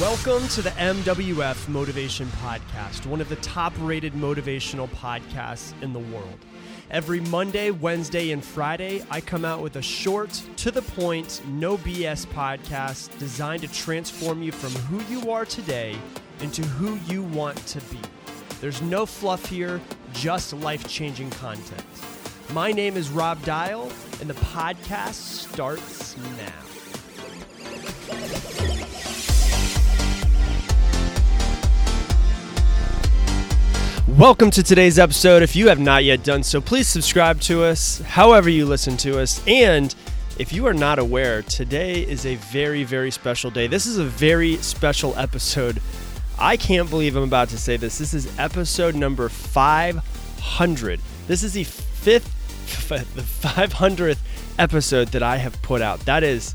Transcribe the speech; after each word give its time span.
Welcome 0.00 0.46
to 0.48 0.60
the 0.60 0.70
MWF 0.72 1.68
Motivation 1.70 2.26
Podcast, 2.42 3.06
one 3.06 3.22
of 3.22 3.30
the 3.30 3.36
top 3.36 3.72
rated 3.78 4.12
motivational 4.12 4.90
podcasts 4.90 5.72
in 5.80 5.94
the 5.94 5.98
world. 5.98 6.38
Every 6.90 7.20
Monday, 7.20 7.70
Wednesday, 7.70 8.32
and 8.32 8.44
Friday, 8.44 9.02
I 9.10 9.22
come 9.22 9.46
out 9.46 9.62
with 9.62 9.76
a 9.76 9.82
short, 9.82 10.42
to 10.58 10.70
the 10.70 10.82
point, 10.82 11.40
no 11.48 11.78
BS 11.78 12.26
podcast 12.26 13.18
designed 13.18 13.62
to 13.62 13.68
transform 13.68 14.42
you 14.42 14.52
from 14.52 14.72
who 14.82 15.02
you 15.10 15.30
are 15.30 15.46
today 15.46 15.96
into 16.42 16.62
who 16.62 16.98
you 17.10 17.22
want 17.22 17.56
to 17.68 17.80
be. 17.80 17.98
There's 18.60 18.82
no 18.82 19.06
fluff 19.06 19.46
here, 19.46 19.80
just 20.12 20.52
life 20.52 20.86
changing 20.86 21.30
content. 21.30 21.84
My 22.52 22.70
name 22.70 22.98
is 22.98 23.08
Rob 23.08 23.42
Dial, 23.46 23.90
and 24.20 24.28
the 24.28 24.34
podcast 24.34 25.14
starts 25.14 26.18
now. 26.18 26.75
Welcome 34.18 34.50
to 34.52 34.62
today's 34.62 34.98
episode. 34.98 35.42
If 35.42 35.54
you 35.54 35.68
have 35.68 35.78
not 35.78 36.02
yet 36.02 36.24
done 36.24 36.42
so, 36.42 36.58
please 36.62 36.88
subscribe 36.88 37.38
to 37.42 37.62
us, 37.62 38.00
however, 38.00 38.48
you 38.48 38.64
listen 38.64 38.96
to 38.98 39.20
us. 39.20 39.46
And 39.46 39.94
if 40.38 40.54
you 40.54 40.66
are 40.66 40.72
not 40.72 40.98
aware, 40.98 41.42
today 41.42 42.00
is 42.00 42.24
a 42.24 42.36
very, 42.36 42.82
very 42.82 43.10
special 43.10 43.50
day. 43.50 43.66
This 43.66 43.84
is 43.84 43.98
a 43.98 44.04
very 44.04 44.56
special 44.56 45.14
episode. 45.18 45.82
I 46.38 46.56
can't 46.56 46.88
believe 46.88 47.14
I'm 47.14 47.24
about 47.24 47.50
to 47.50 47.58
say 47.58 47.76
this. 47.76 47.98
This 47.98 48.14
is 48.14 48.26
episode 48.38 48.94
number 48.94 49.28
500. 49.28 51.00
This 51.26 51.42
is 51.42 51.52
the 51.52 51.64
fifth, 51.64 52.88
the 52.88 53.20
500th 53.20 54.20
episode 54.58 55.08
that 55.08 55.22
I 55.22 55.36
have 55.36 55.60
put 55.60 55.82
out. 55.82 56.00
That 56.06 56.24
is 56.24 56.54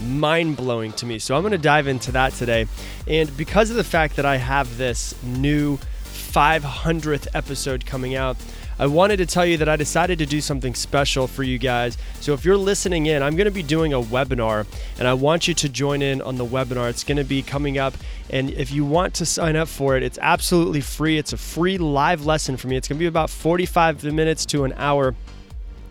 mind 0.00 0.56
blowing 0.56 0.92
to 0.92 1.06
me. 1.06 1.18
So 1.18 1.34
I'm 1.34 1.42
going 1.42 1.50
to 1.50 1.58
dive 1.58 1.88
into 1.88 2.12
that 2.12 2.34
today. 2.34 2.68
And 3.08 3.36
because 3.36 3.70
of 3.70 3.74
the 3.74 3.82
fact 3.82 4.14
that 4.14 4.24
I 4.24 4.36
have 4.36 4.78
this 4.78 5.20
new 5.24 5.80
500th 6.14 7.26
episode 7.34 7.84
coming 7.84 8.14
out. 8.14 8.36
I 8.78 8.86
wanted 8.86 9.18
to 9.18 9.26
tell 9.26 9.46
you 9.46 9.56
that 9.58 9.68
I 9.68 9.76
decided 9.76 10.18
to 10.18 10.26
do 10.26 10.40
something 10.40 10.74
special 10.74 11.26
for 11.26 11.42
you 11.42 11.58
guys. 11.58 11.96
So 12.20 12.32
if 12.32 12.44
you're 12.44 12.56
listening 12.56 13.06
in, 13.06 13.22
I'm 13.22 13.36
going 13.36 13.44
to 13.44 13.52
be 13.52 13.62
doing 13.62 13.92
a 13.92 14.00
webinar 14.00 14.66
and 14.98 15.06
I 15.06 15.14
want 15.14 15.46
you 15.46 15.54
to 15.54 15.68
join 15.68 16.02
in 16.02 16.20
on 16.22 16.36
the 16.36 16.44
webinar. 16.44 16.90
It's 16.90 17.04
going 17.04 17.18
to 17.18 17.24
be 17.24 17.42
coming 17.42 17.78
up. 17.78 17.94
And 18.30 18.50
if 18.50 18.72
you 18.72 18.84
want 18.84 19.14
to 19.14 19.26
sign 19.26 19.54
up 19.54 19.68
for 19.68 19.96
it, 19.96 20.02
it's 20.02 20.18
absolutely 20.20 20.80
free. 20.80 21.18
It's 21.18 21.32
a 21.32 21.36
free 21.36 21.78
live 21.78 22.26
lesson 22.26 22.56
for 22.56 22.66
me. 22.66 22.76
It's 22.76 22.88
going 22.88 22.98
to 22.98 23.02
be 23.02 23.06
about 23.06 23.30
45 23.30 24.02
minutes 24.04 24.44
to 24.46 24.64
an 24.64 24.72
hour. 24.76 25.14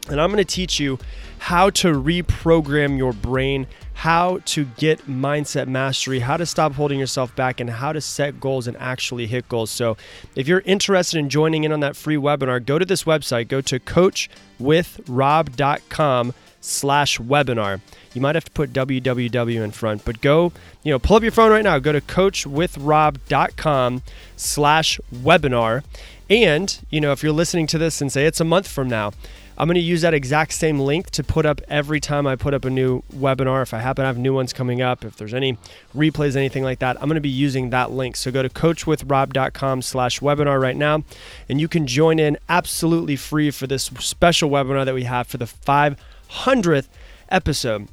And 0.10 0.20
I'm 0.20 0.32
going 0.32 0.44
to 0.44 0.46
teach 0.46 0.80
you 0.80 0.98
how 1.40 1.70
to 1.72 1.94
reprogram 1.94 2.98
your 2.98 3.12
brain, 3.14 3.68
how 3.94 4.40
to 4.46 4.66
get 4.78 5.08
mindset 5.08 5.68
mastery, 5.68 6.20
how 6.20 6.38
to 6.38 6.46
stop 6.46 6.74
holding 6.74 7.00
yourself 7.00 7.36
back, 7.36 7.60
and 7.60 7.68
how 7.70 7.92
to 7.94 8.02
set 8.02 8.40
goals 8.40 8.68
and 8.68 8.76
actually 8.78 9.28
hit 9.28 9.48
goals. 9.48 9.70
So, 9.72 9.96
if 10.36 10.48
you're 10.48 10.64
interested 10.66 11.20
in 11.20 11.30
joining 11.30 11.64
in 11.64 11.72
on 11.72 11.80
that 11.82 11.96
free 11.96 12.18
webinar, 12.18 12.66
go 12.66 12.80
to 12.80 12.86
this 12.86 13.04
website, 13.04 13.48
go 13.48 13.62
to 13.62 13.80
coachwithrob.com 13.80 16.34
slash 16.60 17.20
webinar. 17.20 17.80
You 18.14 18.22
might 18.22 18.36
have 18.36 18.46
to 18.46 18.52
put 18.52 18.74
www 18.74 19.64
in 19.64 19.72
front, 19.72 20.06
but 20.06 20.22
go, 20.22 20.54
you 20.84 20.92
know, 20.92 21.00
pull 21.00 21.18
up 21.18 21.24
your 21.24 21.32
phone 21.32 21.52
right 21.52 21.64
now. 21.64 21.80
Go 21.80 21.92
to 21.92 22.02
coachwithrob.com 22.02 24.04
slash 24.36 25.00
webinar. 25.14 25.84
And, 26.30 26.80
you 26.90 27.02
know, 27.02 27.12
if 27.12 27.22
you're 27.22 27.34
listening 27.34 27.68
to 27.68 27.78
this 27.78 28.02
and 28.02 28.12
say 28.12 28.26
it's 28.26 28.40
a 28.40 28.46
month 28.46 28.68
from 28.68 28.88
now, 28.88 29.12
I'm 29.58 29.68
going 29.68 29.76
to 29.76 29.82
use 29.82 30.02
that 30.02 30.14
exact 30.14 30.54
same 30.54 30.80
link 30.80 31.12
to 31.12 31.24
put 31.24 31.46
up 31.46 31.62
every 31.68 32.00
time 32.00 32.26
I 32.26 32.36
put 32.36 32.54
up 32.54 32.66
a 32.66 32.70
new 32.70 33.04
webinar. 33.14 33.62
If 33.62 33.74
I 33.74 33.80
happen 33.80 34.04
to 34.04 34.08
have 34.08 34.18
new 34.18 34.34
ones 34.34 34.52
coming 34.52 34.82
up, 34.82 35.06
if 35.06 35.18
there's 35.18 35.34
any 35.34 35.58
replays, 35.96 36.36
anything 36.36 36.64
like 36.64 36.80
that, 36.80 36.98
I'm 36.98 37.08
going 37.08 37.16
to 37.16 37.22
be 37.22 37.30
using 37.30 37.70
that 37.70 37.92
link. 37.92 38.16
So 38.16 38.32
go 38.32 38.42
to 38.42 38.50
coachwithrob.com 38.50 39.82
slash 39.84 40.20
webinar 40.22 40.60
right 40.60 40.76
now, 40.76 41.04
and 41.48 41.62
you 41.62 41.68
can 41.68 41.86
join 41.86 42.18
in 42.18 42.38
absolutely 42.50 43.16
free 43.16 43.52
for 43.52 43.68
this 43.68 43.84
special 44.00 44.50
webinar 44.50 44.86
that 44.86 44.96
we 44.96 45.04
have 45.04 45.28
for 45.28 45.38
the 45.38 45.46
500th 45.46 46.88
episode. 47.30 47.88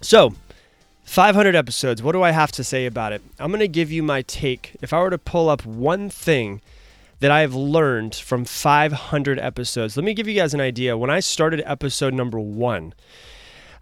So, 0.00 0.34
500 1.04 1.54
episodes. 1.54 2.02
What 2.02 2.12
do 2.12 2.22
I 2.22 2.30
have 2.30 2.50
to 2.52 2.64
say 2.64 2.86
about 2.86 3.12
it? 3.12 3.22
I'm 3.38 3.50
going 3.50 3.60
to 3.60 3.68
give 3.68 3.92
you 3.92 4.02
my 4.02 4.22
take. 4.22 4.76
If 4.80 4.92
I 4.92 5.00
were 5.00 5.10
to 5.10 5.18
pull 5.18 5.48
up 5.48 5.64
one 5.64 6.10
thing 6.10 6.60
that 7.22 7.30
I 7.30 7.42
have 7.42 7.54
learned 7.54 8.16
from 8.16 8.44
500 8.44 9.38
episodes. 9.38 9.96
Let 9.96 10.04
me 10.04 10.12
give 10.12 10.26
you 10.26 10.34
guys 10.34 10.54
an 10.54 10.60
idea. 10.60 10.98
When 10.98 11.08
I 11.08 11.20
started 11.20 11.62
episode 11.64 12.12
number 12.12 12.40
one, 12.40 12.94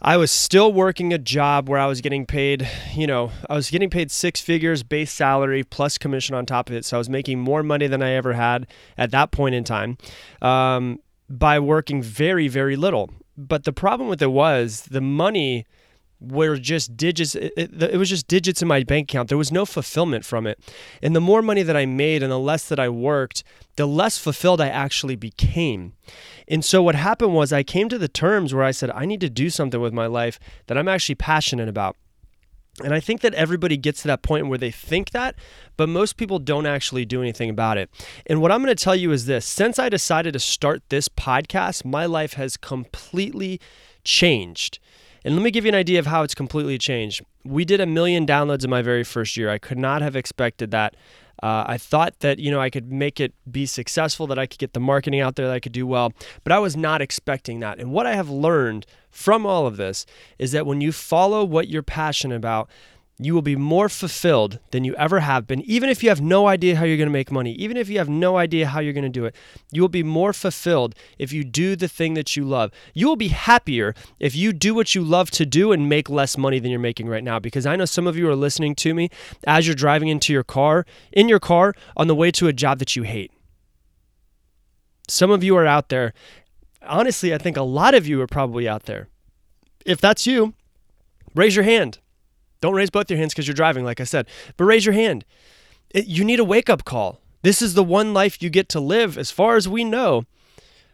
I 0.02 0.18
was 0.18 0.30
still 0.30 0.74
working 0.74 1.14
a 1.14 1.18
job 1.18 1.66
where 1.66 1.78
I 1.78 1.86
was 1.86 2.02
getting 2.02 2.26
paid, 2.26 2.68
you 2.94 3.06
know, 3.06 3.32
I 3.48 3.54
was 3.54 3.70
getting 3.70 3.88
paid 3.88 4.10
six 4.10 4.42
figures 4.42 4.82
base 4.82 5.10
salary 5.10 5.64
plus 5.64 5.96
commission 5.96 6.34
on 6.34 6.44
top 6.44 6.68
of 6.68 6.76
it. 6.76 6.84
So 6.84 6.98
I 6.98 6.98
was 6.98 7.08
making 7.08 7.40
more 7.40 7.62
money 7.62 7.86
than 7.86 8.02
I 8.02 8.10
ever 8.10 8.34
had 8.34 8.66
at 8.98 9.10
that 9.12 9.30
point 9.30 9.54
in 9.54 9.64
time 9.64 9.96
um, 10.42 10.98
by 11.30 11.58
working 11.58 12.02
very, 12.02 12.46
very 12.46 12.76
little. 12.76 13.08
But 13.38 13.64
the 13.64 13.72
problem 13.72 14.10
with 14.10 14.20
it 14.20 14.32
was 14.32 14.82
the 14.82 15.00
money 15.00 15.64
were 16.20 16.56
just 16.56 16.96
digits 16.96 17.34
it, 17.34 17.52
it, 17.56 17.82
it, 17.82 17.96
was 17.96 18.10
just 18.10 18.28
digits 18.28 18.60
in 18.60 18.68
my 18.68 18.82
bank 18.84 19.10
account. 19.10 19.28
There 19.28 19.38
was 19.38 19.50
no 19.50 19.64
fulfillment 19.64 20.24
from 20.24 20.46
it. 20.46 20.58
And 21.02 21.16
the 21.16 21.20
more 21.20 21.42
money 21.42 21.62
that 21.62 21.76
i 21.76 21.86
made 21.86 22.22
and 22.22 22.30
the 22.30 22.38
less 22.38 22.68
that 22.68 22.78
i 22.78 22.88
worked 22.88 23.42
the 23.76 23.86
less 23.86 24.18
fulfilled 24.18 24.60
i 24.60 24.68
actually 24.68 25.16
became. 25.16 25.94
And 26.46 26.64
so 26.64 26.82
what 26.82 26.94
happened 26.94 27.34
was 27.34 27.52
i 27.52 27.62
came 27.62 27.88
to 27.88 27.98
the 27.98 28.08
terms 28.08 28.52
where 28.52 28.64
i 28.64 28.70
said 28.70 28.90
i 28.90 29.06
need 29.06 29.20
to 29.20 29.30
do 29.30 29.50
something 29.50 29.80
with 29.80 29.92
my 29.92 30.06
life 30.06 30.38
that 30.66 30.76
i'm 30.76 30.88
actually 30.88 31.14
passionate 31.14 31.68
about. 31.68 31.96
And 32.82 32.94
I 32.94 33.00
think 33.00 33.20
that 33.20 33.34
everybody 33.34 33.76
gets 33.76 34.02
to 34.02 34.08
that 34.08 34.22
point 34.22 34.46
where 34.46 34.58
they 34.58 34.70
think 34.70 35.10
that, 35.10 35.34
but 35.76 35.88
most 35.88 36.16
people 36.16 36.38
don't 36.38 36.66
actually 36.66 37.04
do 37.04 37.20
anything 37.20 37.50
about 37.50 37.76
it. 37.76 37.90
And 38.26 38.40
what 38.40 38.52
I'm 38.52 38.62
going 38.62 38.74
to 38.74 38.84
tell 38.84 38.96
you 38.96 39.12
is 39.12 39.26
this. 39.26 39.44
Since 39.44 39.78
I 39.78 39.88
decided 39.88 40.32
to 40.32 40.38
start 40.38 40.82
this 40.88 41.08
podcast, 41.08 41.84
my 41.84 42.06
life 42.06 42.34
has 42.34 42.56
completely 42.56 43.60
changed. 44.04 44.78
And 45.24 45.34
let 45.34 45.42
me 45.42 45.50
give 45.50 45.64
you 45.64 45.70
an 45.70 45.74
idea 45.74 45.98
of 45.98 46.06
how 46.06 46.22
it's 46.22 46.34
completely 46.34 46.78
changed. 46.78 47.22
We 47.44 47.64
did 47.64 47.80
a 47.80 47.86
million 47.86 48.26
downloads 48.26 48.64
in 48.64 48.70
my 48.70 48.82
very 48.82 49.04
first 49.04 49.36
year. 49.36 49.50
I 49.50 49.58
could 49.58 49.78
not 49.78 50.02
have 50.02 50.16
expected 50.16 50.70
that. 50.70 50.94
Uh, 51.42 51.64
I 51.66 51.78
thought 51.78 52.20
that 52.20 52.38
you 52.38 52.50
know 52.50 52.60
I 52.60 52.68
could 52.68 52.92
make 52.92 53.18
it 53.18 53.32
be 53.50 53.64
successful, 53.64 54.26
that 54.26 54.38
I 54.38 54.46
could 54.46 54.58
get 54.58 54.74
the 54.74 54.80
marketing 54.80 55.20
out 55.20 55.36
there, 55.36 55.46
that 55.46 55.54
I 55.54 55.60
could 55.60 55.72
do 55.72 55.86
well, 55.86 56.12
but 56.44 56.52
I 56.52 56.58
was 56.58 56.76
not 56.76 57.00
expecting 57.00 57.60
that. 57.60 57.78
And 57.78 57.92
what 57.92 58.06
I 58.06 58.14
have 58.14 58.28
learned 58.28 58.84
from 59.10 59.46
all 59.46 59.66
of 59.66 59.78
this 59.78 60.04
is 60.38 60.52
that 60.52 60.66
when 60.66 60.82
you 60.82 60.92
follow 60.92 61.42
what 61.44 61.68
you're 61.68 61.82
passionate 61.82 62.36
about, 62.36 62.68
you 63.24 63.34
will 63.34 63.42
be 63.42 63.56
more 63.56 63.88
fulfilled 63.88 64.58
than 64.70 64.84
you 64.84 64.94
ever 64.94 65.20
have 65.20 65.46
been, 65.46 65.60
even 65.62 65.90
if 65.90 66.02
you 66.02 66.08
have 66.08 66.20
no 66.20 66.46
idea 66.46 66.76
how 66.76 66.84
you're 66.84 66.96
going 66.96 67.08
to 67.08 67.12
make 67.12 67.30
money, 67.30 67.52
even 67.52 67.76
if 67.76 67.88
you 67.88 67.98
have 67.98 68.08
no 68.08 68.38
idea 68.38 68.66
how 68.66 68.80
you're 68.80 68.94
going 68.94 69.02
to 69.02 69.10
do 69.10 69.26
it. 69.26 69.34
You 69.70 69.82
will 69.82 69.88
be 69.88 70.02
more 70.02 70.32
fulfilled 70.32 70.94
if 71.18 71.32
you 71.32 71.44
do 71.44 71.76
the 71.76 71.88
thing 71.88 72.14
that 72.14 72.34
you 72.34 72.44
love. 72.44 72.70
You 72.94 73.08
will 73.08 73.16
be 73.16 73.28
happier 73.28 73.94
if 74.18 74.34
you 74.34 74.52
do 74.52 74.74
what 74.74 74.94
you 74.94 75.02
love 75.02 75.30
to 75.32 75.44
do 75.44 75.70
and 75.70 75.88
make 75.88 76.08
less 76.08 76.38
money 76.38 76.58
than 76.58 76.70
you're 76.70 76.80
making 76.80 77.08
right 77.08 77.22
now. 77.22 77.38
Because 77.38 77.66
I 77.66 77.76
know 77.76 77.84
some 77.84 78.06
of 78.06 78.16
you 78.16 78.28
are 78.28 78.36
listening 78.36 78.74
to 78.76 78.94
me 78.94 79.10
as 79.44 79.66
you're 79.66 79.74
driving 79.74 80.08
into 80.08 80.32
your 80.32 80.44
car, 80.44 80.86
in 81.12 81.28
your 81.28 81.40
car, 81.40 81.74
on 81.96 82.06
the 82.06 82.14
way 82.14 82.30
to 82.32 82.48
a 82.48 82.52
job 82.52 82.78
that 82.78 82.96
you 82.96 83.02
hate. 83.02 83.32
Some 85.08 85.30
of 85.30 85.44
you 85.44 85.56
are 85.56 85.66
out 85.66 85.88
there. 85.88 86.14
Honestly, 86.82 87.34
I 87.34 87.38
think 87.38 87.56
a 87.56 87.62
lot 87.62 87.94
of 87.94 88.06
you 88.06 88.20
are 88.22 88.26
probably 88.26 88.68
out 88.68 88.84
there. 88.84 89.08
If 89.84 90.00
that's 90.00 90.26
you, 90.26 90.54
raise 91.34 91.54
your 91.54 91.64
hand. 91.64 91.98
Don't 92.60 92.74
raise 92.74 92.90
both 92.90 93.10
your 93.10 93.18
hands 93.18 93.32
because 93.32 93.46
you're 93.46 93.54
driving, 93.54 93.84
like 93.84 94.00
I 94.00 94.04
said, 94.04 94.26
but 94.56 94.64
raise 94.64 94.84
your 94.84 94.94
hand. 94.94 95.24
It, 95.90 96.06
you 96.06 96.24
need 96.24 96.40
a 96.40 96.44
wake 96.44 96.70
up 96.70 96.84
call. 96.84 97.20
This 97.42 97.62
is 97.62 97.74
the 97.74 97.84
one 97.84 98.12
life 98.12 98.42
you 98.42 98.50
get 98.50 98.68
to 98.70 98.80
live, 98.80 99.16
as 99.16 99.30
far 99.30 99.56
as 99.56 99.68
we 99.68 99.82
know. 99.82 100.24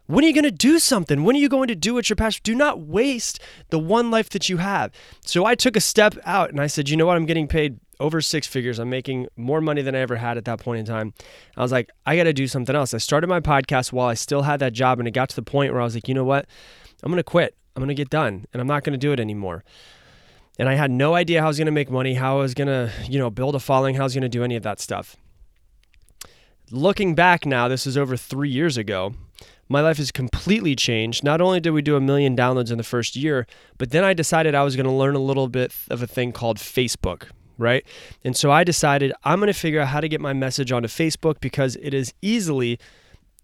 When 0.06 0.24
are 0.24 0.28
you 0.28 0.34
going 0.34 0.44
to 0.44 0.52
do 0.52 0.78
something? 0.78 1.24
When 1.24 1.34
are 1.34 1.40
you 1.40 1.48
going 1.48 1.66
to 1.66 1.74
do 1.74 1.92
what 1.92 2.08
you're 2.08 2.16
passionate? 2.16 2.44
Do 2.44 2.54
not 2.54 2.80
waste 2.80 3.40
the 3.70 3.78
one 3.80 4.12
life 4.12 4.30
that 4.30 4.48
you 4.48 4.58
have. 4.58 4.92
So 5.22 5.44
I 5.44 5.56
took 5.56 5.74
a 5.74 5.80
step 5.80 6.16
out 6.24 6.50
and 6.50 6.60
I 6.60 6.68
said, 6.68 6.88
you 6.88 6.96
know 6.96 7.06
what? 7.06 7.16
I'm 7.16 7.26
getting 7.26 7.48
paid 7.48 7.80
over 7.98 8.20
six 8.20 8.46
figures. 8.46 8.78
I'm 8.78 8.88
making 8.88 9.26
more 9.36 9.60
money 9.60 9.82
than 9.82 9.96
I 9.96 9.98
ever 9.98 10.14
had 10.14 10.36
at 10.36 10.44
that 10.44 10.60
point 10.60 10.78
in 10.78 10.86
time. 10.86 11.12
I 11.56 11.62
was 11.62 11.72
like, 11.72 11.90
I 12.04 12.16
got 12.16 12.24
to 12.24 12.32
do 12.32 12.46
something 12.46 12.76
else. 12.76 12.94
I 12.94 12.98
started 12.98 13.26
my 13.26 13.40
podcast 13.40 13.92
while 13.92 14.06
I 14.06 14.14
still 14.14 14.42
had 14.42 14.60
that 14.60 14.74
job, 14.74 15.00
and 15.00 15.08
it 15.08 15.12
got 15.12 15.30
to 15.30 15.36
the 15.36 15.42
point 15.42 15.72
where 15.72 15.80
I 15.80 15.84
was 15.84 15.96
like, 15.96 16.06
you 16.06 16.14
know 16.14 16.24
what? 16.24 16.46
I'm 17.02 17.10
going 17.10 17.18
to 17.18 17.24
quit. 17.24 17.56
I'm 17.74 17.80
going 17.80 17.88
to 17.88 17.94
get 17.94 18.08
done, 18.08 18.46
and 18.52 18.60
I'm 18.60 18.68
not 18.68 18.84
going 18.84 18.92
to 18.92 18.98
do 18.98 19.12
it 19.12 19.18
anymore 19.18 19.64
and 20.58 20.68
I 20.68 20.74
had 20.74 20.90
no 20.90 21.14
idea 21.14 21.40
how 21.40 21.46
I 21.46 21.48
was 21.48 21.58
going 21.58 21.66
to 21.66 21.72
make 21.72 21.90
money, 21.90 22.14
how 22.14 22.38
I 22.38 22.40
was 22.40 22.54
going 22.54 22.68
to, 22.68 22.90
you 23.08 23.18
know, 23.18 23.30
build 23.30 23.54
a 23.54 23.60
following, 23.60 23.94
how 23.94 24.02
I 24.02 24.04
was 24.04 24.14
going 24.14 24.22
to 24.22 24.28
do 24.28 24.42
any 24.42 24.56
of 24.56 24.62
that 24.62 24.80
stuff. 24.80 25.16
Looking 26.70 27.14
back 27.14 27.46
now, 27.46 27.68
this 27.68 27.86
is 27.86 27.96
over 27.96 28.16
three 28.16 28.48
years 28.48 28.76
ago. 28.76 29.14
My 29.68 29.80
life 29.80 29.98
has 29.98 30.10
completely 30.10 30.74
changed. 30.76 31.24
Not 31.24 31.40
only 31.40 31.60
did 31.60 31.70
we 31.70 31.82
do 31.82 31.96
a 31.96 32.00
million 32.00 32.36
downloads 32.36 32.70
in 32.70 32.78
the 32.78 32.84
first 32.84 33.16
year, 33.16 33.46
but 33.78 33.90
then 33.90 34.04
I 34.04 34.14
decided 34.14 34.54
I 34.54 34.62
was 34.62 34.76
going 34.76 34.86
to 34.86 34.92
learn 34.92 35.14
a 35.14 35.20
little 35.20 35.48
bit 35.48 35.72
of 35.90 36.02
a 36.02 36.06
thing 36.06 36.32
called 36.32 36.58
Facebook, 36.58 37.28
right? 37.58 37.84
And 38.24 38.36
so 38.36 38.50
I 38.50 38.64
decided 38.64 39.12
I'm 39.24 39.40
going 39.40 39.52
to 39.52 39.58
figure 39.58 39.80
out 39.80 39.88
how 39.88 40.00
to 40.00 40.08
get 40.08 40.20
my 40.20 40.32
message 40.32 40.72
onto 40.72 40.88
Facebook 40.88 41.40
because 41.40 41.76
it 41.76 41.92
is 41.92 42.14
easily, 42.22 42.78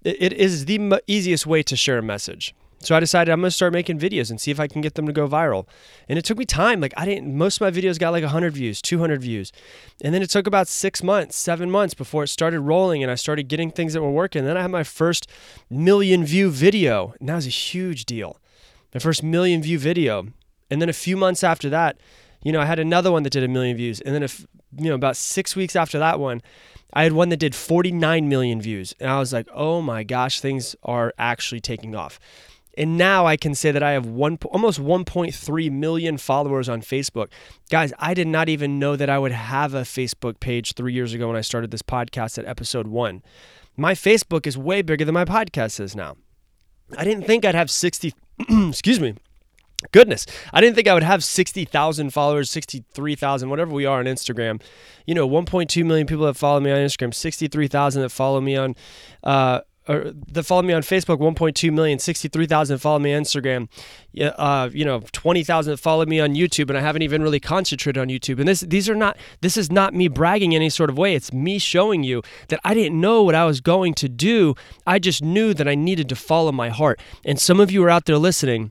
it 0.05 0.33
is 0.33 0.65
the 0.65 1.03
easiest 1.07 1.47
way 1.47 1.63
to 1.65 1.77
share 1.77 1.99
a 1.99 2.03
message 2.03 2.55
So 2.83 2.97
I 2.97 3.01
decided 3.01 3.33
I'm 3.33 3.41
going 3.41 3.49
to 3.49 3.53
start 3.53 3.73
making 3.73 3.99
videos 3.99 4.31
and 4.31 4.41
see 4.41 4.51
if 4.51 4.59
I 4.61 4.67
can 4.67 4.81
get 4.81 4.95
them 4.95 5.07
to 5.07 5.13
go 5.13 5.29
viral. 5.29 5.67
And 6.09 6.19
it 6.19 6.25
took 6.25 6.37
me 6.37 6.45
time. 6.45 6.81
Like 6.81 6.93
I 6.97 7.05
didn't 7.05 7.37
most 7.37 7.61
of 7.61 7.61
my 7.63 7.71
videos 7.71 7.99
got 7.99 8.11
like 8.11 8.25
100 8.25 8.55
views, 8.55 8.83
200 8.83 9.23
views. 9.23 9.53
And 10.03 10.13
then 10.13 10.23
it 10.23 10.31
took 10.31 10.47
about 10.47 10.69
6 10.69 11.03
months, 11.03 11.37
7 11.37 11.71
months 11.71 11.95
before 11.95 12.25
it 12.25 12.29
started 12.29 12.61
rolling 12.61 13.03
and 13.03 13.11
I 13.11 13.15
started 13.15 13.49
getting 13.49 13.71
things 13.71 13.93
that 13.93 14.03
were 14.03 14.11
working. 14.11 14.41
And 14.41 14.49
then 14.49 14.57
I 14.57 14.63
had 14.63 14.71
my 14.71 14.85
first 14.85 15.29
million 15.71 16.25
view 16.25 16.51
video. 16.51 17.15
And 17.21 17.29
that 17.29 17.37
was 17.37 17.47
a 17.47 17.51
huge 17.51 18.05
deal. 18.05 18.39
My 18.93 19.01
first 19.01 19.23
million 19.23 19.63
view 19.63 19.79
video. 19.79 20.29
And 20.71 20.83
then 20.83 20.89
a 20.89 20.95
few 20.95 21.17
months 21.17 21.45
after 21.45 21.69
that, 21.71 21.99
you 22.43 22.51
know, 22.51 22.61
I 22.61 22.65
had 22.65 22.79
another 22.79 23.13
one 23.13 23.23
that 23.23 23.31
did 23.31 23.45
a 23.45 23.49
million 23.49 23.77
views. 23.77 24.01
And 24.01 24.15
then 24.15 24.23
if 24.23 24.47
you 24.79 24.89
know, 24.89 24.95
about 24.95 25.17
6 25.17 25.55
weeks 25.55 25.77
after 25.77 25.99
that 25.99 26.19
one, 26.19 26.41
I 26.95 27.05
had 27.05 27.13
one 27.13 27.29
that 27.31 27.39
did 27.39 27.55
49 27.55 28.29
million 28.29 28.61
views. 28.61 28.95
And 29.01 29.11
I 29.11 29.19
was 29.19 29.33
like, 29.33 29.49
"Oh 29.55 29.81
my 29.81 30.03
gosh, 30.03 30.41
things 30.41 30.77
are 30.83 31.15
actually 31.19 31.61
taking 31.61 31.95
off." 31.95 32.19
And 32.77 32.97
now 32.97 33.27
I 33.27 33.37
can 33.37 33.55
say 33.55 33.71
that 33.71 33.83
I 33.83 33.93
have 33.93 34.07
one 34.07 34.39
almost 34.47 34.81
1.3 34.81 35.73
million 35.73 36.17
followers 36.17 36.69
on 36.69 36.81
Facebook. 36.81 37.29
Guys, 37.71 37.93
I 37.99 38.15
did 38.15 38.27
not 38.27 38.49
even 38.49 38.79
know 38.79 38.97
that 38.97 39.11
I 39.11 39.19
would 39.19 39.33
have 39.33 39.75
a 39.75 39.83
Facebook 39.83 40.41
page 40.41 40.75
3 40.75 40.93
years 40.93 41.13
ago 41.13 41.29
when 41.29 41.37
I 41.37 41.43
started 41.43 41.71
this 41.71 41.83
podcast 41.83 42.39
at 42.39 42.47
episode 42.47 42.87
1. 42.87 43.23
My 43.77 43.95
Facebook 43.95 44.47
is 44.47 44.57
way 44.57 44.83
bigger 44.83 45.05
than 45.05 45.15
my 45.15 45.25
podcast 45.25 45.81
is 45.81 45.95
now. 45.95 46.17
I 46.97 47.05
didn't 47.05 47.25
think 47.25 47.45
I'd 47.45 47.55
have 47.55 47.71
60 47.71 48.15
excuse 48.69 49.01
me. 49.01 49.15
Goodness, 49.91 50.27
I 50.53 50.61
didn't 50.61 50.77
think 50.77 50.87
I 50.87 50.95
would 50.95 51.03
have 51.03 51.25
60,000 51.25 52.11
followers, 52.11 52.51
63,000, 52.51 53.51
whatever 53.51 53.73
we 53.73 53.85
are 53.85 53.99
on 53.99 54.05
Instagram. 54.05 54.63
You 55.07 55.15
know, 55.15 55.29
1.2 55.29 55.85
million 55.85 56.07
people 56.07 56.25
that 56.27 56.35
follow 56.35 56.61
me 56.61 56.71
on 56.71 56.79
Instagram, 56.79 57.13
63,000 57.13 58.03
that 58.03 58.11
follow 58.11 58.41
me 58.41 58.57
on 58.57 58.77
uh, 59.25 59.61
or 59.89 60.13
that 60.29 60.45
follow 60.45 60.63
me 60.63 60.73
on 60.73 60.83
Facebook, 60.83 61.19
1.2 61.19 61.73
million, 61.73 61.99
63,000 61.99 62.79
follow 62.79 62.99
me 62.99 63.15
on 63.15 63.23
Instagram, 63.23 63.69
uh, 64.21 64.71
you 64.73 64.85
know, 64.85 65.01
20,000 65.13 65.77
follow 65.77 66.07
me 66.07 66.21
on 66.21 66.35
YouTube, 66.35 66.69
and 66.69 66.79
I 66.79 66.81
haven't 66.81 67.03
even 67.03 67.23
really 67.23 67.41
concentrated 67.41 68.01
on 68.01 68.09
YouTube. 68.09 68.39
And 68.39 68.47
this, 68.47 68.61
these 68.61 68.89
are 68.89 68.95
not, 68.95 69.17
this 69.41 69.57
is 69.57 69.73
not 69.73 69.93
me 69.93 70.09
bragging 70.09 70.53
in 70.53 70.57
any 70.57 70.71
sort 70.71 70.89
of 70.89 70.97
way. 70.97 71.15
It's 71.15 71.33
me 71.33 71.59
showing 71.59 72.05
you 72.05 72.23
that 72.49 72.61
I 72.65 72.75
didn't 72.75 73.01
know 73.01 73.23
what 73.23 73.35
I 73.35 73.45
was 73.45 73.61
going 73.61 73.95
to 73.95 74.09
do. 74.09 74.55
I 74.87 74.99
just 74.99 75.23
knew 75.23 75.53
that 75.55 75.67
I 75.67 75.75
needed 75.75 76.09
to 76.11 76.17
follow 76.17 76.53
my 76.53 76.69
heart. 76.69 77.01
And 77.25 77.41
some 77.41 77.59
of 77.59 77.71
you 77.71 77.83
are 77.85 77.91
out 77.91 78.05
there 78.05 78.19
listening, 78.19 78.71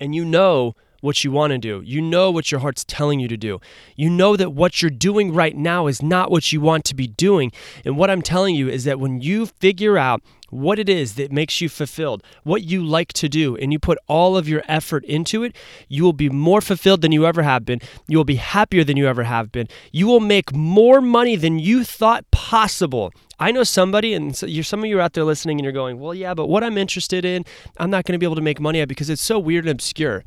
and 0.00 0.14
you 0.14 0.24
know 0.24 0.74
what 1.00 1.22
you 1.22 1.30
want 1.30 1.52
to 1.52 1.58
do. 1.58 1.80
You 1.84 2.00
know 2.00 2.30
what 2.30 2.50
your 2.50 2.60
heart's 2.60 2.84
telling 2.84 3.20
you 3.20 3.28
to 3.28 3.36
do. 3.36 3.60
You 3.96 4.10
know 4.10 4.36
that 4.36 4.52
what 4.52 4.82
you're 4.82 4.90
doing 4.90 5.32
right 5.32 5.56
now 5.56 5.86
is 5.86 6.02
not 6.02 6.30
what 6.30 6.52
you 6.52 6.60
want 6.60 6.84
to 6.86 6.94
be 6.94 7.06
doing. 7.06 7.52
And 7.84 7.96
what 7.96 8.10
I'm 8.10 8.22
telling 8.22 8.54
you 8.54 8.68
is 8.68 8.84
that 8.84 8.98
when 8.98 9.20
you 9.20 9.46
figure 9.46 9.96
out 9.96 10.22
what 10.50 10.78
it 10.78 10.88
is 10.88 11.14
that 11.16 11.30
makes 11.30 11.60
you 11.60 11.68
fulfilled, 11.68 12.22
what 12.42 12.62
you 12.62 12.82
like 12.82 13.12
to 13.12 13.28
do, 13.28 13.54
and 13.56 13.70
you 13.70 13.78
put 13.78 13.98
all 14.06 14.36
of 14.36 14.48
your 14.48 14.62
effort 14.66 15.04
into 15.04 15.44
it, 15.44 15.54
you 15.88 16.02
will 16.02 16.14
be 16.14 16.30
more 16.30 16.62
fulfilled 16.62 17.02
than 17.02 17.12
you 17.12 17.26
ever 17.26 17.42
have 17.42 17.66
been. 17.66 17.80
You 18.06 18.16
will 18.16 18.24
be 18.24 18.36
happier 18.36 18.82
than 18.82 18.96
you 18.96 19.06
ever 19.06 19.24
have 19.24 19.52
been. 19.52 19.68
You 19.92 20.06
will 20.06 20.20
make 20.20 20.54
more 20.54 21.02
money 21.02 21.36
than 21.36 21.58
you 21.58 21.84
thought 21.84 22.28
possible. 22.30 23.12
I 23.38 23.52
know 23.52 23.62
somebody, 23.62 24.14
and 24.14 24.34
some 24.34 24.80
of 24.80 24.86
you 24.86 24.98
are 24.98 25.02
out 25.02 25.12
there 25.12 25.22
listening 25.22 25.58
and 25.58 25.64
you're 25.64 25.72
going, 25.72 26.00
well, 26.00 26.14
yeah, 26.14 26.32
but 26.32 26.46
what 26.46 26.64
I'm 26.64 26.78
interested 26.78 27.26
in, 27.26 27.44
I'm 27.76 27.90
not 27.90 28.06
going 28.06 28.14
to 28.14 28.18
be 28.18 28.26
able 28.26 28.36
to 28.36 28.42
make 28.42 28.58
money 28.58 28.80
at 28.80 28.88
because 28.88 29.10
it's 29.10 29.22
so 29.22 29.38
weird 29.38 29.64
and 29.64 29.70
obscure. 29.70 30.24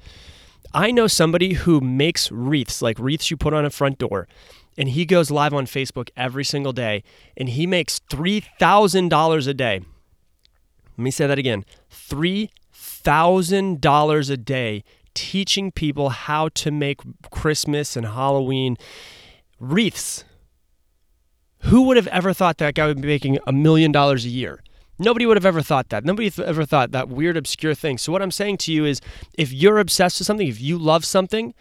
I 0.73 0.91
know 0.91 1.07
somebody 1.07 1.53
who 1.53 1.81
makes 1.81 2.31
wreaths, 2.31 2.81
like 2.81 2.97
wreaths 2.97 3.29
you 3.29 3.35
put 3.37 3.53
on 3.53 3.65
a 3.65 3.69
front 3.69 3.97
door, 3.97 4.27
and 4.77 4.87
he 4.89 5.05
goes 5.05 5.29
live 5.29 5.53
on 5.53 5.65
Facebook 5.65 6.09
every 6.15 6.45
single 6.45 6.71
day, 6.71 7.03
and 7.35 7.49
he 7.49 7.67
makes 7.67 7.99
$3,000 8.09 9.47
a 9.47 9.53
day. 9.53 9.81
Let 10.97 11.03
me 11.03 11.11
say 11.11 11.27
that 11.27 11.39
again 11.39 11.65
$3,000 11.91 14.29
a 14.29 14.37
day 14.37 14.83
teaching 15.13 15.71
people 15.71 16.09
how 16.09 16.49
to 16.49 16.71
make 16.71 17.01
Christmas 17.31 17.97
and 17.97 18.05
Halloween 18.05 18.77
wreaths. 19.59 20.23
Who 21.63 21.83
would 21.83 21.97
have 21.97 22.07
ever 22.07 22.33
thought 22.33 22.57
that 22.59 22.75
guy 22.75 22.87
would 22.87 23.01
be 23.01 23.07
making 23.07 23.39
a 23.45 23.51
million 23.51 23.91
dollars 23.91 24.23
a 24.25 24.29
year? 24.29 24.63
Nobody 25.01 25.25
would 25.25 25.35
have 25.35 25.47
ever 25.47 25.63
thought 25.63 25.89
that. 25.89 26.05
Nobody 26.05 26.31
ever 26.37 26.63
thought 26.63 26.91
that 26.91 27.09
weird, 27.09 27.35
obscure 27.35 27.73
thing. 27.73 27.97
So, 27.97 28.11
what 28.11 28.21
I'm 28.21 28.29
saying 28.29 28.57
to 28.59 28.71
you 28.71 28.85
is 28.85 29.01
if 29.33 29.51
you're 29.51 29.79
obsessed 29.79 30.19
with 30.19 30.27
something, 30.27 30.47
if 30.47 30.61
you 30.61 30.77
love 30.77 31.05
something, 31.05 31.55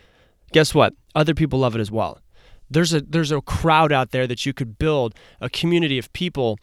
guess 0.52 0.74
what? 0.74 0.92
Other 1.14 1.34
people 1.34 1.58
love 1.58 1.74
it 1.74 1.80
as 1.80 1.90
well. 1.90 2.20
There's 2.70 2.92
a 2.92 3.00
there's 3.00 3.32
a 3.32 3.40
crowd 3.40 3.92
out 3.92 4.10
there 4.10 4.26
that 4.26 4.44
you 4.44 4.52
could 4.52 4.78
build 4.78 5.14
a 5.40 5.48
community 5.48 5.98
of 5.98 6.12
people 6.12 6.58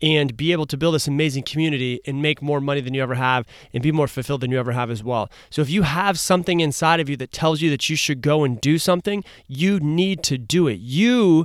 and 0.00 0.34
be 0.34 0.52
able 0.52 0.64
to 0.66 0.76
build 0.78 0.94
this 0.94 1.06
amazing 1.06 1.42
community 1.42 2.00
and 2.06 2.22
make 2.22 2.40
more 2.40 2.62
money 2.62 2.80
than 2.80 2.94
you 2.94 3.02
ever 3.02 3.14
have 3.14 3.46
and 3.74 3.82
be 3.82 3.92
more 3.92 4.08
fulfilled 4.08 4.40
than 4.40 4.50
you 4.50 4.58
ever 4.58 4.72
have 4.72 4.90
as 4.90 5.04
well. 5.04 5.30
So 5.50 5.60
if 5.60 5.68
you 5.68 5.82
have 5.82 6.18
something 6.18 6.60
inside 6.60 6.98
of 6.98 7.10
you 7.10 7.16
that 7.18 7.30
tells 7.30 7.60
you 7.60 7.68
that 7.70 7.90
you 7.90 7.94
should 7.94 8.22
go 8.22 8.42
and 8.42 8.60
do 8.60 8.78
something, 8.78 9.22
you 9.46 9.78
need 9.80 10.22
to 10.24 10.38
do 10.38 10.66
it. 10.66 10.80
You 10.80 11.44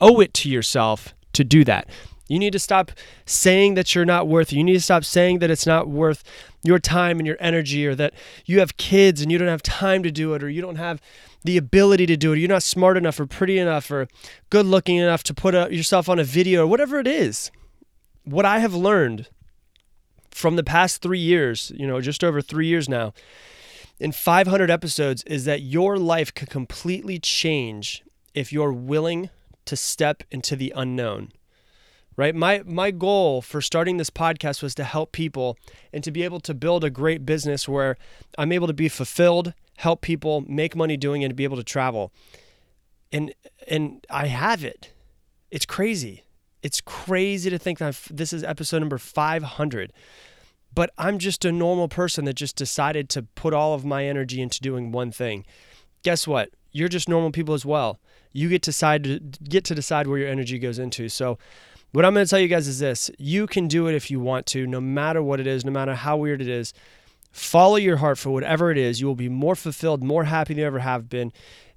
owe 0.00 0.20
it 0.20 0.32
to 0.34 0.48
yourself 0.48 1.14
to 1.32 1.44
do 1.44 1.64
that. 1.64 1.88
You 2.30 2.38
need 2.38 2.52
to 2.52 2.60
stop 2.60 2.92
saying 3.26 3.74
that 3.74 3.92
you're 3.92 4.04
not 4.04 4.28
worth 4.28 4.52
it. 4.52 4.56
You 4.56 4.62
need 4.62 4.74
to 4.74 4.80
stop 4.80 5.04
saying 5.04 5.40
that 5.40 5.50
it's 5.50 5.66
not 5.66 5.88
worth 5.88 6.22
your 6.62 6.78
time 6.78 7.18
and 7.18 7.26
your 7.26 7.36
energy 7.40 7.84
or 7.84 7.96
that 7.96 8.14
you 8.46 8.60
have 8.60 8.76
kids 8.76 9.20
and 9.20 9.32
you 9.32 9.36
don't 9.36 9.48
have 9.48 9.64
time 9.64 10.04
to 10.04 10.12
do 10.12 10.32
it 10.34 10.44
or 10.44 10.48
you 10.48 10.62
don't 10.62 10.76
have 10.76 11.02
the 11.42 11.56
ability 11.56 12.06
to 12.06 12.16
do 12.16 12.32
it. 12.32 12.38
You're 12.38 12.48
not 12.48 12.62
smart 12.62 12.96
enough 12.96 13.18
or 13.18 13.26
pretty 13.26 13.58
enough 13.58 13.90
or 13.90 14.06
good 14.48 14.64
looking 14.64 14.94
enough 14.94 15.24
to 15.24 15.34
put 15.34 15.56
uh, 15.56 15.66
yourself 15.72 16.08
on 16.08 16.20
a 16.20 16.24
video 16.24 16.62
or 16.62 16.66
whatever 16.68 17.00
it 17.00 17.08
is. 17.08 17.50
What 18.22 18.44
I 18.44 18.60
have 18.60 18.74
learned 18.74 19.26
from 20.30 20.54
the 20.54 20.62
past 20.62 21.02
three 21.02 21.18
years, 21.18 21.72
you 21.74 21.84
know, 21.84 22.00
just 22.00 22.22
over 22.22 22.40
three 22.40 22.68
years 22.68 22.88
now, 22.88 23.12
in 23.98 24.12
500 24.12 24.70
episodes, 24.70 25.24
is 25.24 25.46
that 25.46 25.62
your 25.62 25.98
life 25.98 26.32
could 26.32 26.48
completely 26.48 27.18
change 27.18 28.04
if 28.34 28.52
you're 28.52 28.72
willing 28.72 29.30
to 29.64 29.74
step 29.74 30.22
into 30.30 30.54
the 30.54 30.72
unknown 30.76 31.32
right? 32.20 32.34
My 32.34 32.62
my 32.66 32.90
goal 32.90 33.40
for 33.40 33.62
starting 33.62 33.96
this 33.96 34.10
podcast 34.10 34.62
was 34.62 34.74
to 34.74 34.84
help 34.84 35.10
people 35.10 35.56
and 35.90 36.04
to 36.04 36.10
be 36.10 36.22
able 36.22 36.38
to 36.40 36.52
build 36.52 36.84
a 36.84 36.90
great 36.90 37.24
business 37.24 37.66
where 37.66 37.96
i'm 38.36 38.52
able 38.52 38.66
to 38.66 38.74
be 38.74 38.90
fulfilled 38.90 39.54
help 39.78 40.02
people 40.02 40.42
make 40.42 40.76
money 40.76 40.98
doing 40.98 41.22
it 41.22 41.26
and 41.26 41.36
be 41.36 41.44
able 41.44 41.56
to 41.56 41.64
travel. 41.64 42.12
And 43.10 43.32
and 43.66 44.06
i 44.10 44.26
have 44.26 44.62
it. 44.62 44.92
It's 45.50 45.64
crazy. 45.64 46.24
It's 46.62 46.82
crazy 46.82 47.48
to 47.48 47.58
think 47.58 47.78
that 47.78 47.98
this 48.10 48.34
is 48.34 48.44
episode 48.44 48.80
number 48.80 48.98
500 48.98 49.92
but 50.72 50.90
i'm 50.98 51.18
just 51.18 51.44
a 51.44 51.50
normal 51.50 51.88
person 51.88 52.26
that 52.26 52.34
just 52.34 52.54
decided 52.54 53.08
to 53.08 53.22
put 53.34 53.52
all 53.54 53.72
of 53.74 53.84
my 53.84 54.04
energy 54.04 54.42
into 54.42 54.60
doing 54.60 54.92
one 54.92 55.10
thing. 55.10 55.46
Guess 56.02 56.28
what? 56.28 56.50
You're 56.70 56.94
just 56.96 57.08
normal 57.08 57.32
people 57.32 57.54
as 57.54 57.64
well. 57.64 57.98
You 58.32 58.50
get 58.50 58.62
to 58.64 58.72
decide 58.72 59.02
get 59.48 59.64
to 59.64 59.74
decide 59.74 60.06
where 60.06 60.18
your 60.18 60.28
energy 60.28 60.58
goes 60.58 60.78
into. 60.78 61.08
So 61.08 61.38
what 61.92 62.04
I'm 62.04 62.14
going 62.14 62.24
to 62.24 62.30
tell 62.30 62.38
you 62.38 62.48
guys 62.48 62.68
is 62.68 62.78
this 62.78 63.10
you 63.18 63.46
can 63.46 63.68
do 63.68 63.86
it 63.86 63.94
if 63.94 64.10
you 64.10 64.20
want 64.20 64.46
to, 64.46 64.66
no 64.66 64.80
matter 64.80 65.22
what 65.22 65.40
it 65.40 65.46
is, 65.46 65.64
no 65.64 65.72
matter 65.72 65.94
how 65.94 66.16
weird 66.16 66.40
it 66.40 66.48
is. 66.48 66.72
Follow 67.32 67.76
your 67.76 67.98
heart 67.98 68.18
for 68.18 68.30
whatever 68.30 68.72
it 68.72 68.78
is. 68.78 69.00
You 69.00 69.06
will 69.06 69.14
be 69.14 69.28
more 69.28 69.54
fulfilled, 69.54 70.02
more 70.02 70.24
happy 70.24 70.54
than 70.54 70.62
you 70.62 70.66
ever 70.66 70.80
have 70.80 71.08
been. 71.08 71.32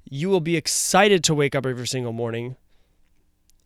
You 0.10 0.30
will 0.30 0.40
be 0.40 0.56
excited 0.56 1.24
to 1.26 1.36
wake 1.36 1.54
up 1.54 1.66
every 1.66 1.88
single 1.88 2.12
morning. 2.12 2.56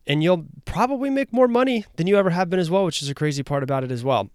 And 0.06 0.22
you'll 0.22 0.46
probably 0.64 1.10
make 1.10 1.32
more 1.32 1.48
money 1.48 1.86
than 1.96 2.06
you 2.06 2.16
ever 2.16 2.30
have 2.30 2.50
been 2.50 2.60
as 2.60 2.70
well, 2.70 2.84
which 2.84 3.02
is 3.02 3.08
a 3.08 3.14
crazy 3.14 3.42
part 3.42 3.62
about 3.62 3.84
it 3.84 3.90
as 3.90 4.04
well 4.04 4.30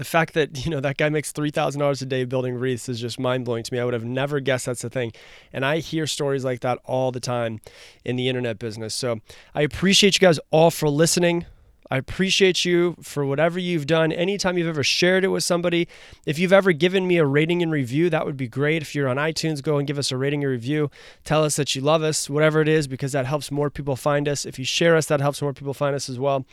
the 0.00 0.04
fact 0.04 0.32
that 0.32 0.64
you 0.64 0.70
know 0.70 0.80
that 0.80 0.96
guy 0.96 1.10
makes 1.10 1.30
three 1.30 1.50
thousand 1.50 1.78
dollars 1.78 2.00
a 2.00 2.06
day 2.06 2.24
building 2.24 2.54
wreaths 2.54 2.88
is 2.88 2.98
just 2.98 3.20
mind 3.20 3.44
blowing 3.44 3.62
to 3.62 3.70
me. 3.70 3.78
I 3.78 3.84
would 3.84 3.92
have 3.92 4.02
never 4.02 4.40
guessed 4.40 4.64
that's 4.64 4.80
the 4.80 4.88
thing, 4.88 5.12
and 5.52 5.62
I 5.62 5.80
hear 5.80 6.06
stories 6.06 6.42
like 6.42 6.60
that 6.60 6.78
all 6.86 7.12
the 7.12 7.20
time 7.20 7.60
in 8.02 8.16
the 8.16 8.26
internet 8.26 8.58
business. 8.58 8.94
So 8.94 9.20
I 9.54 9.60
appreciate 9.60 10.14
you 10.14 10.20
guys 10.20 10.40
all 10.50 10.70
for 10.70 10.88
listening. 10.88 11.44
I 11.90 11.96
appreciate 11.96 12.64
you 12.64 12.96
for 13.02 13.24
whatever 13.24 13.58
you've 13.58 13.86
done. 13.86 14.12
Anytime 14.12 14.56
you've 14.56 14.68
ever 14.68 14.84
shared 14.84 15.24
it 15.24 15.28
with 15.28 15.42
somebody, 15.42 15.88
if 16.24 16.38
you've 16.38 16.52
ever 16.52 16.72
given 16.72 17.06
me 17.06 17.16
a 17.16 17.26
rating 17.26 17.62
and 17.62 17.72
review, 17.72 18.08
that 18.10 18.24
would 18.24 18.36
be 18.36 18.46
great. 18.46 18.82
If 18.82 18.94
you're 18.94 19.08
on 19.08 19.16
iTunes, 19.16 19.62
go 19.62 19.78
and 19.78 19.86
give 19.86 19.98
us 19.98 20.12
a 20.12 20.16
rating 20.16 20.44
and 20.44 20.50
review. 20.50 20.90
Tell 21.24 21.44
us 21.44 21.56
that 21.56 21.74
you 21.74 21.80
love 21.80 22.02
us, 22.02 22.30
whatever 22.30 22.60
it 22.60 22.68
is, 22.68 22.86
because 22.86 23.12
that 23.12 23.26
helps 23.26 23.50
more 23.50 23.70
people 23.70 23.96
find 23.96 24.28
us. 24.28 24.46
If 24.46 24.58
you 24.58 24.64
share 24.64 24.96
us, 24.96 25.06
that 25.06 25.20
helps 25.20 25.42
more 25.42 25.52
people 25.52 25.74
find 25.74 25.96
us 25.96 26.08
as 26.08 26.18
well. 26.18 26.46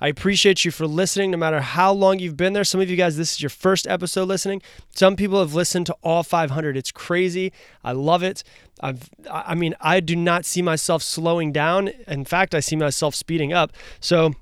I 0.00 0.08
appreciate 0.08 0.64
you 0.64 0.70
for 0.70 0.86
listening, 0.86 1.30
no 1.30 1.38
matter 1.38 1.60
how 1.60 1.92
long 1.92 2.18
you've 2.18 2.36
been 2.36 2.52
there. 2.52 2.64
Some 2.64 2.80
of 2.80 2.90
you 2.90 2.96
guys, 2.96 3.16
this 3.16 3.32
is 3.32 3.42
your 3.42 3.50
first 3.50 3.86
episode 3.86 4.28
listening. 4.28 4.62
Some 4.94 5.16
people 5.16 5.40
have 5.40 5.54
listened 5.54 5.86
to 5.86 5.96
all 6.02 6.22
500. 6.22 6.76
It's 6.76 6.92
crazy. 6.92 7.52
I 7.82 7.92
love 7.92 8.22
it. 8.22 8.44
I've, 8.80 9.08
I 9.30 9.54
mean, 9.54 9.74
I 9.80 10.00
do 10.00 10.14
not 10.14 10.44
see 10.44 10.60
myself 10.62 11.02
slowing 11.02 11.50
down. 11.50 11.88
In 12.06 12.24
fact, 12.24 12.54
I 12.54 12.60
see 12.60 12.76
myself 12.76 13.14
speeding 13.14 13.52
up. 13.52 13.72
So, 14.00 14.34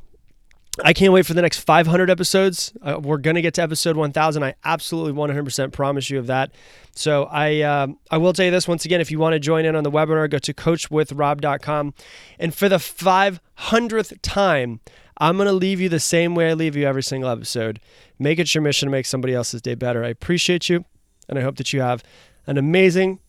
I 0.83 0.93
can't 0.93 1.13
wait 1.13 1.25
for 1.25 1.35
the 1.35 1.43
next 1.43 1.59
500 1.61 2.11
episodes. 2.11 2.73
Uh, 2.83 2.99
we're 3.01 3.19
going 3.19 3.37
to 3.37 3.43
get 3.43 3.55
to 3.55 3.63
episode 3.63 3.97
1000. 3.97 4.43
I 4.43 4.55
absolutely 4.65 5.13
100% 5.13 5.73
promise 5.73 6.11
you 6.11 6.19
of 6.19 6.27
that. 6.27 6.51
So 6.97 7.25
I 7.25 7.61
uh, 7.61 7.89
I 8.11 8.19
will 8.19 8.33
tell 8.33 8.45
you 8.45 8.51
this 8.51 8.67
once 8.67 8.85
again 8.85 9.01
if 9.01 9.11
you 9.11 9.19
want 9.19 9.35
to 9.35 9.39
join 9.39 9.65
in 9.65 9.77
on 9.77 9.85
the 9.85 9.91
webinar, 9.91 10.29
go 10.29 10.39
to 10.39 10.53
coachwithrob.com. 10.55 11.95
And 12.41 12.55
for 12.55 12.69
the 12.69 12.77
500th 12.77 14.19
time, 14.23 14.81
I'm 15.19 15.37
going 15.37 15.47
to 15.47 15.53
leave 15.53 15.81
you 15.81 15.89
the 15.89 16.01
same 16.01 16.35
way 16.35 16.51
I 16.51 16.55
leave 16.55 16.75
you 16.75 16.87
every 16.87 17.03
single 17.03 17.31
episode. 17.31 17.79
Make 18.19 18.41
it 18.41 18.53
your 18.53 18.63
mission 18.63 18.89
to 18.89 18.91
make 18.91 19.07
somebody 19.07 19.35
else's 19.35 19.63
day 19.63 19.75
better. 19.75 20.05
I 20.05 20.09
appreciate 20.09 20.69
you, 20.69 20.85
and 21.29 21.39
I 21.39 21.43
hope 21.43 21.57
that 21.57 21.73
you 21.73 21.81
have 21.83 22.03
an 22.47 22.59
amazing, 22.59 23.21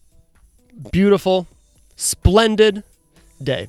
beautiful, 0.91 1.47
splendid 1.95 2.83
day. 3.41 3.67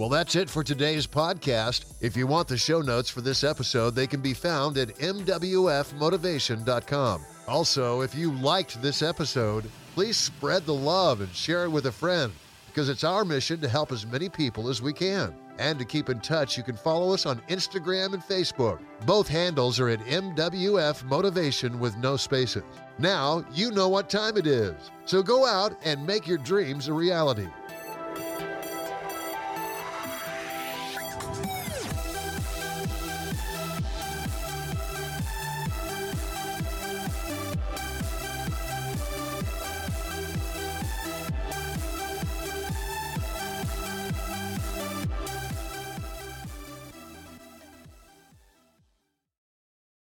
Well, 0.00 0.08
that's 0.08 0.34
it 0.34 0.48
for 0.48 0.64
today's 0.64 1.06
podcast. 1.06 1.84
If 2.00 2.16
you 2.16 2.26
want 2.26 2.48
the 2.48 2.56
show 2.56 2.80
notes 2.80 3.10
for 3.10 3.20
this 3.20 3.44
episode, 3.44 3.94
they 3.94 4.06
can 4.06 4.22
be 4.22 4.32
found 4.32 4.78
at 4.78 4.96
mwfmotivation.com. 4.96 7.26
Also, 7.46 8.00
if 8.00 8.14
you 8.14 8.32
liked 8.32 8.80
this 8.80 9.02
episode, 9.02 9.66
please 9.92 10.16
spread 10.16 10.64
the 10.64 10.72
love 10.72 11.20
and 11.20 11.30
share 11.34 11.64
it 11.64 11.68
with 11.68 11.84
a 11.84 11.92
friend 11.92 12.32
because 12.68 12.88
it's 12.88 13.04
our 13.04 13.26
mission 13.26 13.60
to 13.60 13.68
help 13.68 13.92
as 13.92 14.06
many 14.06 14.30
people 14.30 14.70
as 14.70 14.80
we 14.80 14.94
can. 14.94 15.34
And 15.58 15.78
to 15.78 15.84
keep 15.84 16.08
in 16.08 16.20
touch, 16.20 16.56
you 16.56 16.62
can 16.62 16.78
follow 16.78 17.12
us 17.12 17.26
on 17.26 17.42
Instagram 17.50 18.14
and 18.14 18.22
Facebook. 18.22 18.80
Both 19.04 19.28
handles 19.28 19.78
are 19.78 19.90
at 19.90 20.00
MWF 20.06 21.04
Motivation 21.04 21.78
with 21.78 21.94
no 21.98 22.16
spaces. 22.16 22.62
Now 22.98 23.44
you 23.52 23.70
know 23.70 23.90
what 23.90 24.08
time 24.08 24.38
it 24.38 24.46
is. 24.46 24.76
So 25.04 25.22
go 25.22 25.44
out 25.44 25.78
and 25.84 26.06
make 26.06 26.26
your 26.26 26.38
dreams 26.38 26.88
a 26.88 26.94
reality. 26.94 27.48